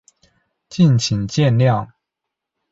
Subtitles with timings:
[0.67, 1.91] 敬请见谅